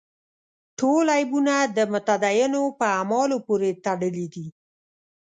ټول 0.79 1.05
عیبونه 1.17 1.55
د 1.77 1.79
متدینو 1.91 2.63
په 2.79 2.85
اعمالو 2.97 3.37
پورې 3.47 3.69
تړلي 3.85 4.27
دي. 4.33 4.47